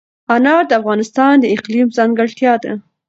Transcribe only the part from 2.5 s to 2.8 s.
ده.